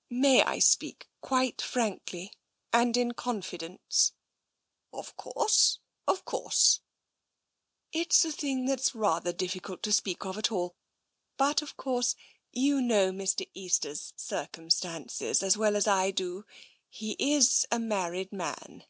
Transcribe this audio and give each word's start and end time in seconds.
"May 0.26 0.42
I 0.42 0.58
speak 0.58 1.10
quite 1.20 1.60
frankly, 1.60 2.32
and 2.72 2.96
in 2.96 3.12
confidence? 3.12 4.12
""Of 4.94 5.14
course, 5.18 5.80
of 6.08 6.24
course."" 6.24 6.80
It's 7.92 8.24
a 8.24 8.32
thing 8.32 8.64
that's 8.64 8.94
rather 8.94 9.34
difficult 9.34 9.82
to 9.82 9.92
speak 9.92 10.24
of 10.24 10.38
at 10.38 10.50
all, 10.50 10.72
but, 11.36 11.60
of 11.60 11.76
course, 11.76 12.14
you 12.52 12.80
know 12.80 13.12
Mr. 13.12 13.46
Easter's 13.52 14.14
circum 14.16 14.70
stances 14.70 15.42
as 15.42 15.58
well 15.58 15.76
as 15.76 15.86
I 15.86 16.10
do. 16.10 16.46
He 16.88 17.14
is 17.18 17.66
a 17.70 17.78
married 17.78 18.32
man." 18.32 18.84